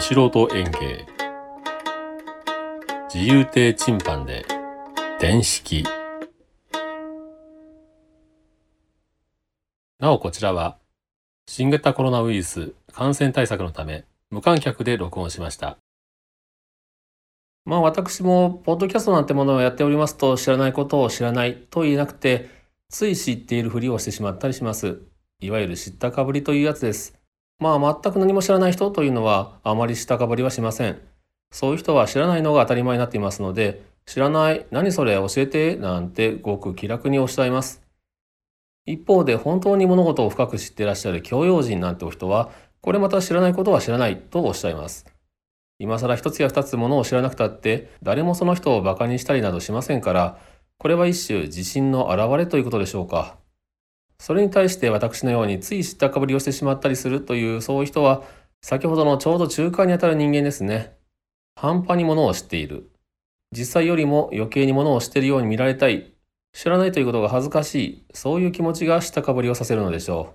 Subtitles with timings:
[0.00, 1.06] 素人園芸。
[3.12, 4.46] 自由亭チンパンで
[5.20, 5.84] 電式。
[9.98, 10.78] なおこちらは
[11.46, 15.76] 新型コロナウイルス感染対策のため無観客で録音しました。
[17.66, 22.48] まあ私もポッドキャストなんてものをやっておりますと知らないことを知らないと言えなくて
[22.88, 25.02] つい知っているふりをしてしまったりします。
[25.40, 27.19] いわゆる知ったかぶりというやつです。
[27.60, 31.00] まあ全く何も知らない人というのはあまり知ったかぶりはしません。
[31.52, 37.82] そういう人は知らないのが当たり前になっていますので、知らない、何それ教えて、なんてごく気楽におっしゃいます。
[38.86, 45.06] 一方で本当に物事を深く知っていらっしゃる教養人なんてお人は、これまた知らないことは知らないとおっしゃいます。
[45.78, 50.38] 今更一つや二つものを知らなくたって、誰もその人を馬鹿にしたりなどしませんから、
[50.78, 53.36] これは一種自信の表れということでしょうか。
[54.20, 58.22] それに対して私のようについ知ったかぶりをしてしまったりするというそういう人は
[58.60, 60.94] 先ほどのちょうど中間にあたる人間ですね。
[61.56, 62.90] 半端にものを知っている。
[63.50, 66.12] 実際よりも余計にものを知っているように見られたい。
[66.52, 68.04] 知らないということが恥ずかしい。
[68.12, 70.34] そういう気持ちが知ったかぶりをさせるのでしょ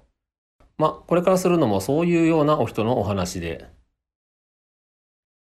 [0.60, 0.64] う。
[0.80, 3.68] まあ、これからするのもそういうようなお人のお話で。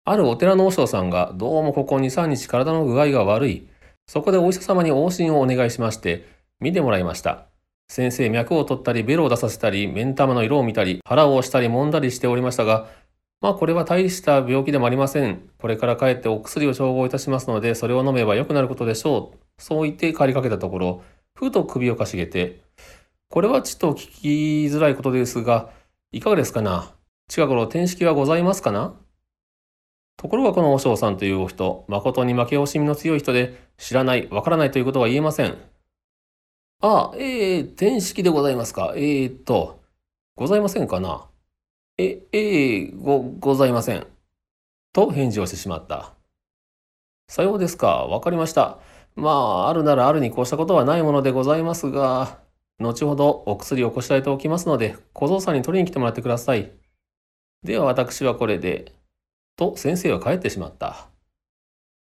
[0.05, 3.67] あるお寺の和尚さんがどうもここ2、3日体の具合が悪い。
[4.07, 6.29] そこでお医者様に往診をお願いしまして、
[6.61, 7.56] 見てもらいました。
[7.89, 12.89] 先生、脈を取ったり、ベロを出させたり、目ん玉の色を見たり、腹を押したり、揉んだりしておりましたが、
[13.41, 15.49] まあこれは大した病気でもありません。
[15.59, 19.63] これから帰ってお薬を調合いたしますので、それを飲めば良くなることでしょう。
[19.63, 21.03] そう言って帰りかけたところ、
[21.35, 22.63] ふと首をかしげて、
[23.29, 25.71] これはちと聞きづらいことですが、
[26.13, 26.93] いかがですかな？
[27.29, 28.95] 近頃天式はございますかな？
[30.17, 35.57] ところがこの和尚さんというお人、誠に負け惜しみの強い人で、知らない、わからないということは言えません。
[36.81, 38.93] あ、えー、天式でございますか？
[38.97, 39.81] えー、っと、
[40.35, 41.27] ございませんかな？
[41.99, 44.07] え、えー、ご、ございません。
[44.93, 46.13] と返事をしてしまった。
[47.29, 48.07] さようですか。
[48.07, 48.79] わかりました。
[49.15, 52.39] まあ、あるならあるにこうしたことはないものでございますが、
[52.79, 56.71] 後ほどお薬をこしらえておきますので、小僧さんに取りに来てもらってください。
[57.63, 58.93] では私はこれで。
[59.57, 61.09] と先生は帰ってしまった。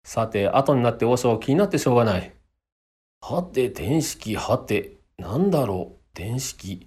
[0.04, 2.32] さて、後になって和尚気になってしょうがない。
[3.28, 6.86] はて、天式、はて、なんだろう、天式。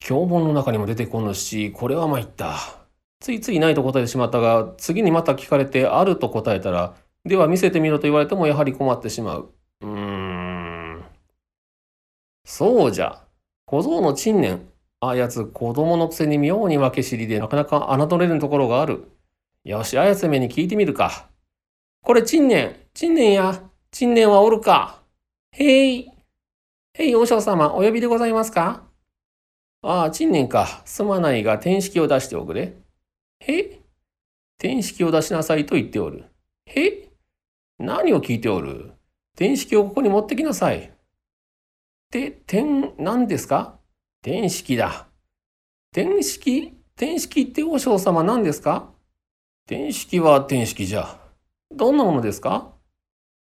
[0.00, 2.56] 教本の中にも出てこぬし、これは参った。
[3.20, 9.54] ついついないと答えてしまったが、次にまた聞かれてあると答えたら、では見せてみろと言われてもやはり困ってしまう。
[9.82, 11.04] うーん。
[12.44, 13.22] そうじゃ。
[13.66, 14.68] 小僧の陳年。
[14.98, 19.08] あやつ子供のくせに妙に負け知りでなかなか侮れるところがある。
[19.62, 21.28] よし、あやつめに聞いてみるか。
[22.02, 23.62] これ陳年、陳年や、
[23.92, 24.99] 陳年はおるか。
[25.52, 26.10] へい。
[26.94, 28.84] へい、和尚様、お呼びでございますか？
[29.82, 30.82] ああ、陳年か。
[30.84, 32.74] すまないが、天式を出しておくれ。
[33.40, 33.80] へ
[34.58, 36.24] 天式を出しなさいと言っておる。
[36.66, 37.08] へ
[37.78, 38.92] 何を聞いておる？
[39.36, 40.92] 天式をここに持ってきなさい。
[42.10, 43.78] て、天、何ですか？
[44.22, 45.08] 天式だ。
[45.92, 46.74] 天式？
[46.96, 48.90] 天式って和尚様何ですか？
[49.66, 51.18] 天式は天式じゃ。
[51.70, 52.74] どんなものですか？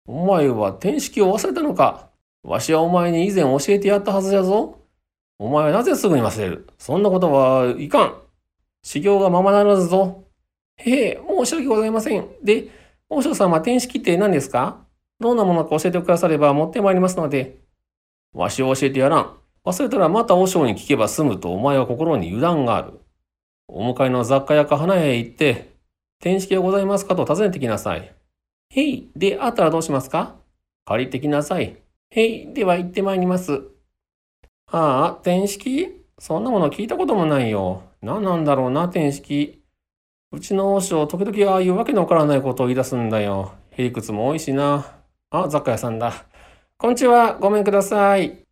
[0.07, 2.09] お前は天式を忘れたのか？
[2.43, 4.79] わしはお前に以前教えてやったはずじゃぞ。
[5.37, 6.67] お前はなぜすぐに忘れる？
[6.77, 8.15] そんなことはいかん。
[8.83, 10.23] 修行がままならずぞ。
[10.77, 12.25] へえ、申し訳ございません。
[12.41, 12.69] で、
[13.09, 14.77] 王将様、天式って何ですか？
[15.19, 17.57] どんなものか教えてくだされば持ってまいりますので。
[18.33, 19.37] わしを教えてやらん。
[19.65, 23.01] 忘れたらまた和尚に聞けば済むとお前は心に油断がある。
[23.67, 25.73] お迎えの雑貨屋か花屋へ行って、
[26.21, 28.13] 天式はございますかと尋ねてきなさい。
[28.69, 29.09] へい。
[29.15, 30.35] で、あったらどうしますか？
[30.85, 31.77] 借りてきなさい。
[32.09, 32.53] へい。
[32.53, 33.63] では行ってまいります。
[34.71, 36.03] ああ、天式？
[36.19, 37.83] そんなもの聞いたこともないよ。
[38.01, 39.61] 何なんだろうな、天式。
[40.31, 43.53] うちの王将、時々ああいうわけのわからないことを言い出すんだよ。
[43.71, 44.85] へりくつも多いしな。
[45.29, 46.25] あ、雑貨屋さんだ。
[46.77, 48.43] こんにちは、ごめんください。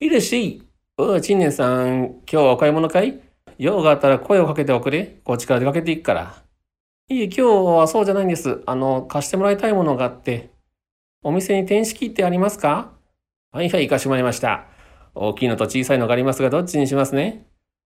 [0.00, 0.62] いらっしゃい。
[0.98, 3.20] おう、陳年さん、今日はお買い物かい？
[3.58, 5.18] 用があったら声をかけておくれ。
[5.24, 6.45] こっちから出かけていくから。
[7.08, 8.64] いえ、今日はそうじゃないんです。
[8.66, 10.50] あの、貸してもらいたいものがあって。
[11.22, 12.94] お店に天式ってありますか？
[13.52, 14.66] はいはい、かしこまりました。
[15.14, 17.46] 大きいのと小さいのがありますが、どっちにしますね？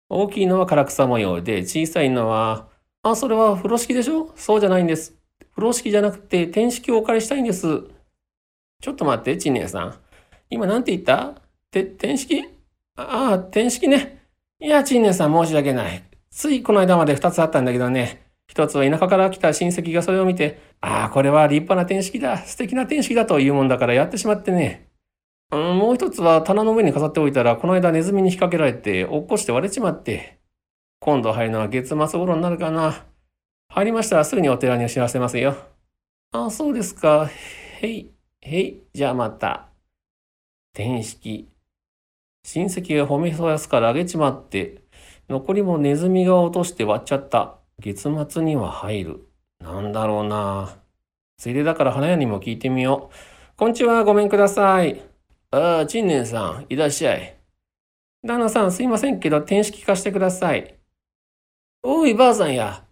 [0.09, 2.69] 大きいのは唐草模様で、小さいのは、
[3.03, 4.33] あ、それは風呂敷でしょ？
[4.35, 5.15] そうじゃないんです。
[5.55, 7.83] 風呂敷じゃなくて、天式をお借りしたいんです。
[8.81, 9.95] ちょっと待って、ちんねさん。
[10.49, 11.35] 今なんて言った？
[11.71, 12.43] て、天式
[12.97, 14.25] ああ、天式ね。
[14.59, 16.03] いや、ちんねさん申し訳ない。
[16.31, 18.22] ついこの間まで二つあったんだけどね。
[18.53, 24.91] 一つは田舎から来た親戚がそれを見て、ああ、これは立派な天式だ、素敵な天式だというもんだからやってしまってね。
[25.53, 30.39] うん、もう一つは棚の上に飾っておいたら、この間ネズミに引っ掛けられて、落っこちて割れちまって。
[31.01, 33.07] 今度入るのは月末頃になるかな。
[33.71, 35.57] 入りましたらすぐにお寺にお知らせますよ。
[36.33, 37.31] あ、そうですか。
[37.81, 38.11] へい、
[38.43, 39.71] へい、じゃあまた。
[40.75, 41.49] 天式。
[42.45, 44.83] 親戚が褒めそやすからあげちまって、
[45.31, 47.62] 残りもネズミが落として割っちゃった。
[47.83, 49.27] 月末には入る。
[49.59, 50.79] なんだろうな。
[51.37, 53.57] ついでだから花屋にも聞いてみよう。
[53.57, 55.03] こんにちは、ごめんください。
[55.51, 57.37] ああ、陳年さん、いらっしゃい。
[58.25, 60.77] 旦那さん、すいませんけど、天式化してください。
[61.83, 62.85] おい、ばあさんや。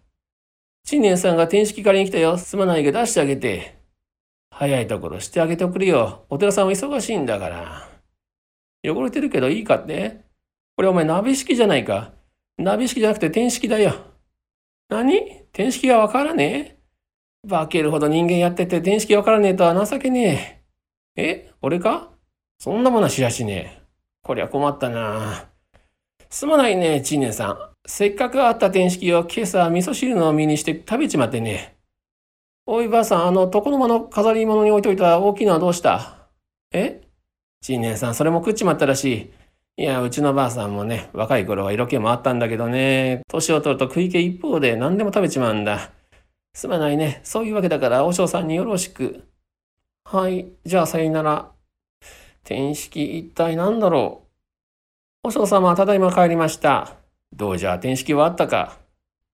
[0.83, 2.37] 陳年さんが天式借りに来たよ。
[2.37, 3.77] すまないけど出してあげて。
[4.49, 6.25] 早いところしてあげておくれよ。
[6.29, 7.89] お寺さんは忙しいんだから。
[8.83, 10.25] 汚れてるけどいいかって？
[10.75, 12.11] これお前鍋敷じゃないか？
[12.57, 14.10] 鍋敷じゃなくて天式だよ。
[14.91, 15.45] 何？
[15.53, 16.77] 天式がわからね
[17.45, 17.49] え？
[17.49, 20.63] 化けるほど人間やってて天式わからねえとは情けね
[21.15, 21.23] え。
[21.23, 21.53] え？
[21.61, 22.11] 俺か？
[22.59, 23.81] そんなものは知らしねえ。
[24.21, 25.47] こりゃ困ったな。
[26.29, 27.57] すまないね、ちねさん。
[27.85, 31.77] せっかくあった天式を今朝味噌汁の身にして食べちまってね。
[32.65, 36.27] おいばあさん、あの床の間の飾り物に置いといた大きいのはどうした？
[36.73, 37.01] え？
[37.61, 39.31] ちねさん、それも食っちまったらしい。
[39.77, 45.91] いや、うちのばあさんもね、若い頃は色気もあったんだけどね、年を取ると食い気一方で何でも食べちまうんだ。
[46.53, 47.21] すまないね。
[47.23, 49.23] そういうわけだから、和尚さんによろしく。
[50.03, 50.47] はい。
[50.65, 51.51] じゃあ、さよなら。
[52.43, 54.23] 天式一体何だろ
[55.23, 55.27] う。
[55.27, 56.97] 和尚様は、ただいま帰りました。
[57.33, 58.77] どうじゃ、天式はあったか。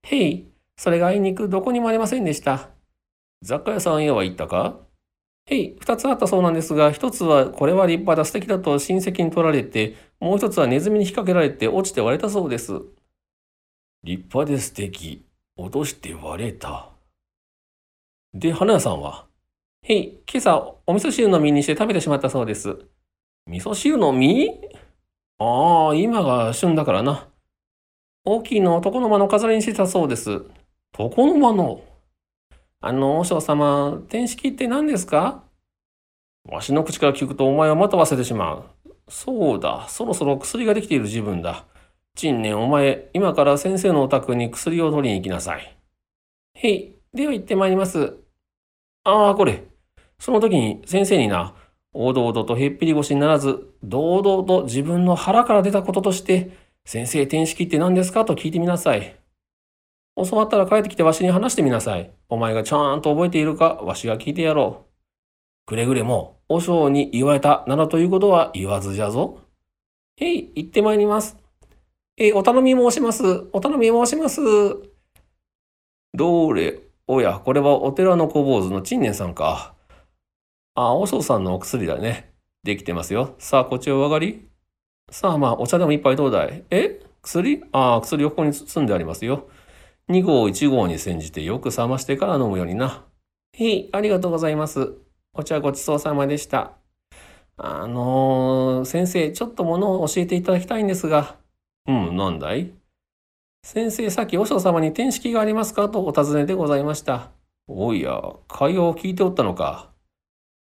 [0.04, 0.46] へい。
[0.76, 2.68] それがあいにくどこにもありませんでした。
[3.42, 4.76] 雑貨屋さんへは行ったか？
[5.50, 12.72] へい、二つあったそうなんですが、一つはこれは立派だ素敵だと親戚に取られて、もう一つはネズミに引っ掛けられて落ちて割れたそうです。
[14.04, 15.24] 立派で素敵。
[15.56, 16.90] 落として割れた。
[18.32, 19.26] で、花屋さんは？
[19.82, 22.78] へい、今朝お味噌汁の実にして食べてしまったそうです。
[23.46, 24.60] 味噌汁の実？
[25.38, 27.26] ああ、今が旬だからな。
[28.24, 30.42] 大きいのを床の間の飾りにしてたそうです。
[30.96, 31.80] 床の間の？
[32.80, 35.42] あの、和尚様、天式って何ですか？
[36.48, 38.64] わしの口から聞くとお前はまた忘れてしまう。
[39.08, 41.66] そうだ、そろそろ薬ができている自分だ。
[42.14, 45.76] 陳年、お前、今から先生のお宅に薬を取りに行きなさい。
[46.54, 48.16] へい、では行ってまいります。
[49.02, 49.64] ああ、これ。
[50.20, 51.54] その時に先生にな、
[51.92, 56.50] おどおどとへっぴり腰にならず、堂々と自分の腹から出たこととして、
[56.84, 58.24] 先生、天式って何ですか？
[58.24, 59.17] と聞いてみなさい。
[60.24, 62.10] 教わったら帰ってきてわしに話してみなさい。
[62.28, 65.66] お前がちゃんと覚えているか、わしが聞いてやろう。
[65.66, 69.40] くれぐれも、和尚に言われた、などということは言わずじゃぞ。
[70.16, 71.36] へい、行ってまいります。
[72.16, 73.48] え、お頼み申します。
[73.52, 74.40] お頼み申します。
[76.14, 79.74] どれ、おや、これはお寺の小坊主の陳年さんか。
[80.74, 82.32] あ、和尚さんのお薬だね。
[82.64, 83.34] できてますよ。
[83.38, 84.48] さあ、こっちお上がり。
[85.10, 86.64] さあ、まあ、お茶でも一杯どうだい？
[86.70, 87.00] え？
[87.22, 87.62] 薬？
[87.72, 89.48] ああ、薬をここに包んでありますよ。
[90.08, 93.04] 2号1号に煎じてよく冷ましてから飲むようにな。
[93.52, 94.94] へい、ありがとうございます。
[95.34, 96.72] お茶ごちそうさまでした。
[97.58, 101.36] あのー、先生、ちょっとものを教えていただきたいんですが。
[101.86, 102.72] うん、なんだい？
[103.62, 107.30] 先生、さっき和尚様に天式がありますかとお尋ねでございました。
[107.66, 109.90] おいや、会話を聞いておったのか。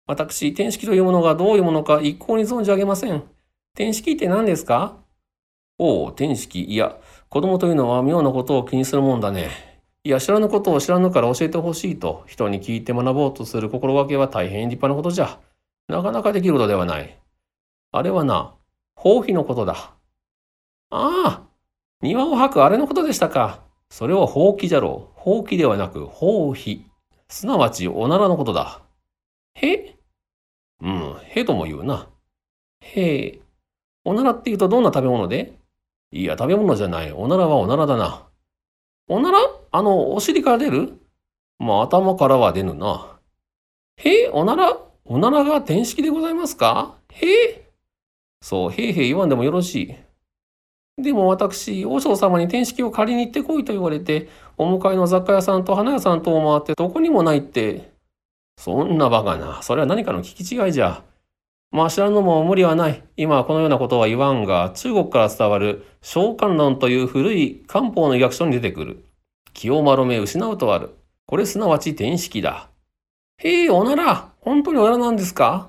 [0.06, 3.22] 私、天式というものがどういうものか一向に存じ上げません。
[3.76, 4.96] 天式って何ですか？
[5.78, 6.64] おう、天式。
[6.64, 6.96] いや、
[7.28, 9.50] 子供というのは妙なことを気にするもんだね。
[10.02, 15.38] いや、知らぬことを知らぬから教えてほしいと、人に聞いて学ぼうとする心がけは大変立派なことじゃ。
[15.88, 17.18] なかなかできることではない。
[17.92, 18.54] あれはな、
[18.94, 19.74] 放棄のことだ。
[19.74, 19.90] あ
[20.90, 21.42] あ、
[22.00, 23.60] 庭を吐くあれのことでしたか。
[23.90, 25.20] それは放棄じゃろう。
[25.20, 26.82] 放棄ではなく、放棄。
[27.28, 28.80] すなわち、おならのことだ。
[29.54, 29.96] へ？
[30.80, 32.08] うん、へとも言うな。
[32.80, 33.40] へえ。
[34.04, 35.57] おならって言うとどんな食べ物で？
[36.10, 37.12] いや、食べ物じゃない。
[37.12, 38.26] おならはおならだな。
[39.08, 39.38] おなら？
[39.70, 40.98] あの、お尻から出る？
[41.58, 43.18] まあ、頭からは出ぬな。
[43.96, 44.24] へ？
[44.24, 44.76] え、おなら？
[45.04, 46.96] おならが天式でございますか？
[47.12, 47.26] へ？
[47.26, 47.70] え。
[48.40, 49.74] そう、へいへい言わんでもよろし
[50.96, 51.02] い。
[51.02, 57.92] でも私、和尚様に天式を借りに行ってこいと言われて、お迎えの雑貨屋さんと花屋さんとを回ってどこにもないって。
[58.56, 59.62] そんなバカな。
[59.62, 61.04] それは何かの聞き違いじゃ。
[61.70, 63.02] まあ知らぬのも無理はない。
[63.16, 69.04] 今はこのようなことは言わんが、中国から伝わる召喚論という古い漢方の医学書に出てくる。
[69.52, 70.94] 気を丸め失うとある。
[71.26, 72.70] これすなわち天式だ。
[73.38, 74.32] へえ、おなら。
[74.40, 75.68] 本当におならなんですか？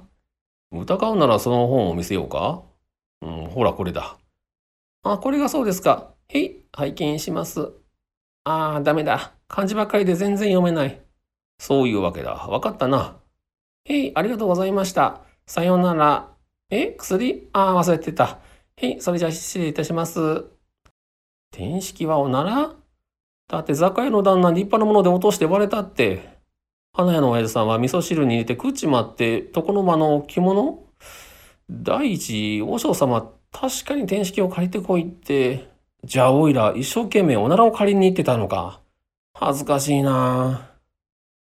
[0.72, 2.62] 疑うならその本を見せようか？
[3.22, 4.18] うん、ほらこれだ。
[5.04, 6.14] あ、これがそうですか。
[6.30, 7.72] へい、拝見します。
[8.46, 9.34] ああ、ダメだ。
[9.48, 11.02] 漢字ばっかりで全然読めない。
[11.60, 12.32] そういうわけだ。
[12.34, 13.18] わかったな。
[13.86, 15.22] へい、ありがとうございました。
[15.50, 16.28] さようなら。
[16.70, 16.92] え？
[16.92, 17.50] 薬？
[17.54, 18.38] ああ、忘れてた。
[18.76, 20.46] へい、それじゃ失礼いたします。
[21.50, 22.76] 天式はおなら？
[23.48, 26.38] だって雑貨屋の旦那立派なもので落として割れたって。
[26.94, 30.84] 花屋の親父さんは味噌汁に入れて食っちまって、床の間の着物？
[31.68, 35.68] 第一、和尚様、確かに天式を借りてこいって、
[36.04, 38.82] じゃあおいら一生懸命おならを借りに行ってたのか。
[39.34, 40.70] 恥ずかしいな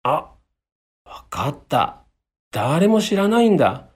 [0.02, 2.02] あ、わかった。
[2.50, 3.86] 誰も知らないんだ。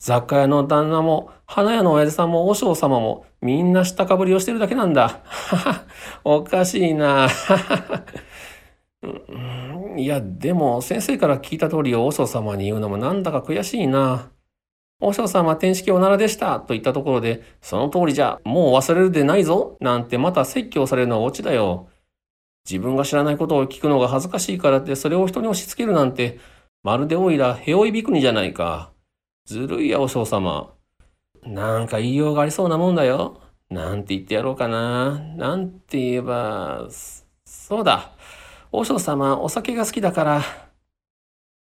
[0.00, 5.20] 雑貨屋の旦那も、花屋の親父さんも、和尚様も、みんな知ったかぶりをしてるだけなんだ。
[6.24, 7.28] おかしいな。
[9.98, 14.30] いや、でも、先生から聞いた通りを和尚様に言うのもなんだか悔しいな。
[15.00, 21.88] 和尚様天式おならでしたと言ったところで、その通りじゃ、もう忘れるでないぞなんてまた説教されるのはオチだよ。
[22.68, 26.38] 自分が知らないことを聞くのが恥ずかしいからってそれを人に押し付けるなんて、
[26.82, 28.92] まるでおいら、へおいびくにじゃないか。
[29.50, 30.74] ずるいや、和尚様。
[31.42, 33.40] なんか言いようがありそうなもんだよ。
[33.68, 35.18] なんて言ってやろうかな。
[35.18, 36.86] なんて言えば、
[37.44, 38.12] そうだ。
[38.70, 40.42] 和尚様、お酒が好きだから。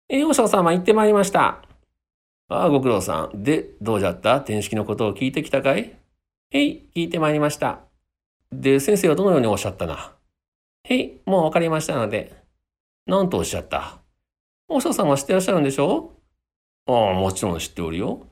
[0.09, 1.61] え、和尚様行ってまいりました。
[2.49, 3.41] ああ、ご苦労さん。
[3.41, 4.41] で、どうじゃった？
[4.41, 5.97] 天式のことを聞いてきたかい？
[6.51, 7.79] へい、聞いてまいりました。
[8.51, 10.13] で、先生はどのようにおっしゃったな？
[10.83, 12.35] へい、もうわかりましたので。
[13.05, 13.99] 何とおっしゃった？
[14.67, 16.11] 和尚様は知ってらっしゃるんでしょ？
[16.13, 16.16] う
[16.87, 18.27] ああ、もちろん知っておるよ。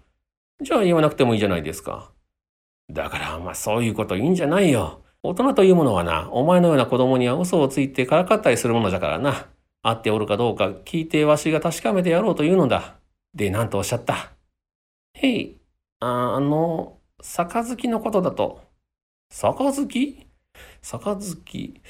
[0.62, 2.12] じゃあ言わなくてもいいじゃないですか。
[2.90, 5.04] だから、まあそういうこといいんじゃないよ。
[5.24, 9.48] 大人というものはな、お前のような子供には嘘をついてからかったりするものじゃからな。
[9.82, 12.96] 会っておるかどうか聞いてわしが確かめてやろうというのだ。
[13.34, 14.32] で、なんとおっしゃった。
[15.14, 15.58] へい、
[16.00, 18.62] あ、あの、杯のことだと。
[19.30, 20.28] 杯？
[20.82, 21.82] 杯？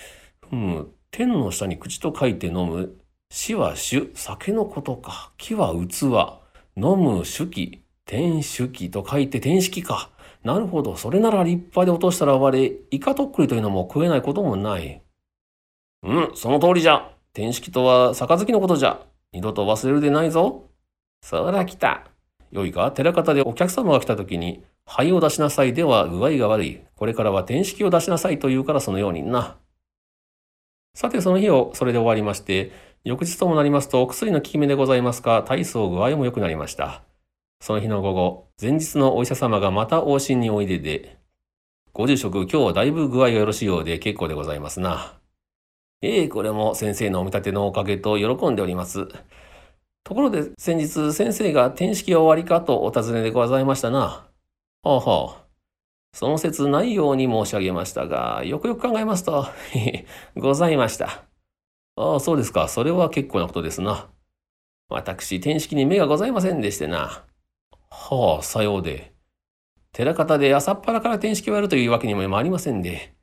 [0.50, 2.98] ふむ、天の下に口と書いて飲む。
[3.30, 5.34] 死は酒、酒のことか。
[5.38, 6.45] 木は器。
[6.78, 10.10] 飲む手記、天手記と書いて天式か。
[10.44, 10.96] なるほど。
[10.96, 15.02] それなら立派で落としたら割れ、イカとっくりというのも食えないこともない。
[16.04, 17.12] うん、その通りじゃ。
[17.34, 19.00] 天式とは杯のことじゃ。
[19.34, 20.70] 二度と忘れるでないぞ。
[21.22, 22.08] そら来た。
[22.52, 26.82] よいか、寺方でお客様が来た時に、灰を出しなさいでは具合が悪い。
[26.96, 29.58] これからは天式を出しなさいと言うからそのようにな。
[30.94, 32.72] さて、その日をそれで終わりまして、
[33.06, 37.04] 翌日ともなりますと、お薬の効き目でございますか、体操具合も良くなりました。
[37.62, 41.20] その日の午後、前日のお医者様がまた往診においでで、
[41.94, 45.20] ご住職、今日はだいぶ具合がよろしいようで結構でございますな。
[46.02, 49.08] ええ、これも先生のお見立てのおかげと喜んでおります。
[50.04, 54.00] ところで先日先生が天式は終わりかとお尋ねでございましたな。
[54.00, 54.28] は
[54.84, 55.46] あはあ。
[56.12, 59.46] その説ないように申し上げましたが、よくよく考えますと、
[60.36, 61.35] ございました。
[61.96, 62.68] ああ、そうですか。
[62.68, 64.10] それは結構なことですな。
[64.90, 67.24] 私、天式に目がございませんでしてな。
[67.90, 69.14] はあ、さようで。
[69.94, 73.14] 寺方で朝っぱらから天式をやるというわけにもありませんで。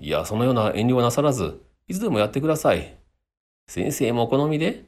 [0.00, 2.96] いや、そのような遠慮はなさらず、いつでもやってください。
[3.66, 4.84] 先生もお好みで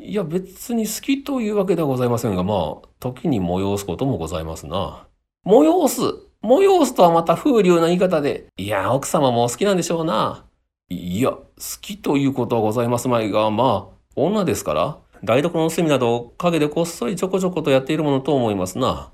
[0.00, 5.06] いや、別に好きというわけではございませんが、まあ、時に催すこともございますな。
[5.44, 6.00] 催す
[6.42, 8.46] 催すとはまた風流な言い方で。
[8.56, 10.47] いや、奥様もお好きなんでしょうな。
[10.90, 11.44] いや、好
[11.80, 19.12] きということはございますまいが、まあ、女ですから、台所の隅など陰でこっそりちょこちょことやっているものと思いますな。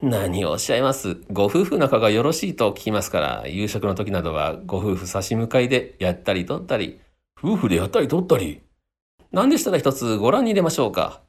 [0.00, 1.22] 何をおっしゃいます？
[1.30, 7.00] ご夫婦仲がよろしいと聞きますから、夕食の時などはご夫婦差し向かいでやったり取ったり。
[7.40, 8.62] 夫婦でやったり取ったり
[9.32, 11.22] 何でしたら一つご覧に入れましょうか。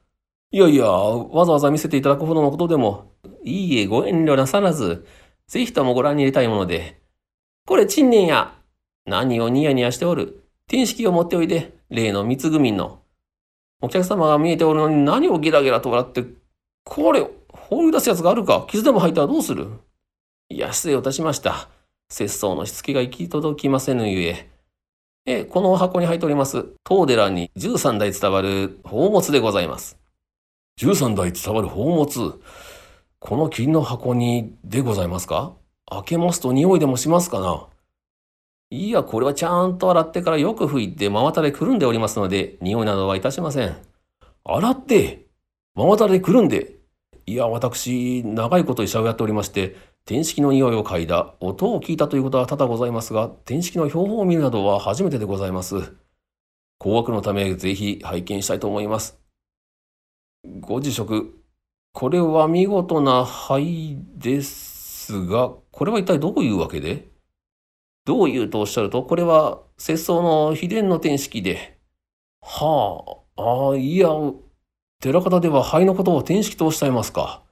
[0.50, 3.12] いやいや、わざわざ見せていただくほどのことでも、
[3.44, 5.06] いいえ、ご遠慮なさらず、
[5.48, 7.00] ぜひともご覧に入れたいもので。
[7.66, 8.54] これ、陳年や。
[9.06, 10.44] 何をニヤニヤしておる。
[10.66, 13.00] 天式を持っておいで、例の三つ組の。
[13.82, 16.24] お客様が見えておるのに何をゲラゲラと笑って、
[16.84, 19.68] これ、放り出すやつがあるか傷でも入ったらどうする
[20.48, 21.68] いや、失礼をいたしました。
[22.08, 24.48] 節操のしつけが行き届きませぬゆえ。
[25.26, 29.98] え、この箱に入っております、当寺に13代伝わる宝物でございます。
[30.78, 32.38] 13代伝わる宝物？
[33.20, 35.52] この金の箱にでございますか？
[35.86, 37.66] 開けますと匂いでもしますかな？
[38.76, 43.76] いや、これはちゃんと洗ってからよく拭いて真綿でくるんでおりますので、匂いなどはいたしません。
[44.44, 45.26] 洗って
[45.76, 46.74] 真綿でくるんで
[47.24, 55.94] いや、私、長いこと医者をやっておりまして、天式の匂いを嗅いだ、音を聞いたということは多々ございますが、天式の標本を見るなどは初めてでございます。
[56.78, 59.20] 工学のため、ぜひ拝見したいと思います。
[60.58, 61.32] ご辞職、
[61.92, 67.13] これは見事な灰ですが、これは一体どういうわけで？
[68.04, 71.78] どういうとおっしゃると、これは節操の秘伝の天式で。
[72.42, 74.08] はあ、ああ、いや、
[75.00, 77.42] 寺方では肺のことを天式とおっしゃいますか。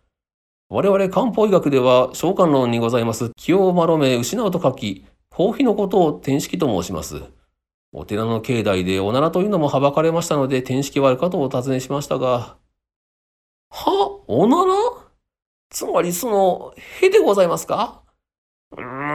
[0.69, 7.23] 我々漢方医学では召喚論にございます気を丸め失うと書き、包皮のことを天式と申します。
[7.93, 12.57] お寺の境内でおならというのもはばかれましたので、天式はあるかとお尋ねしましたが。
[13.71, 14.21] は？
[14.27, 14.75] おなら？
[15.71, 18.02] つまりその、へでございますか？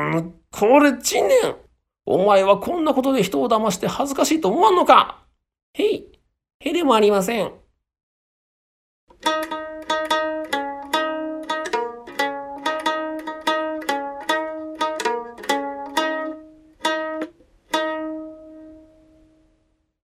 [0.07, 1.55] ん、これ、知念
[2.05, 5.25] お前はこんなことで人を騙して恥ずかしいと思わんのか
[5.73, 6.11] へい、
[6.59, 7.51] へでもありません。